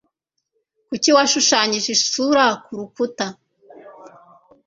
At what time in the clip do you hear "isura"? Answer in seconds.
1.97-2.45